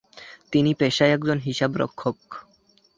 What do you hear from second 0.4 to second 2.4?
তিনি পেশায় একজন হিসাবরক্ষক।